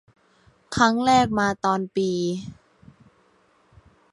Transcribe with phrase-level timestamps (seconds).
[0.75, 2.09] ครั้งแรกมาตอนปี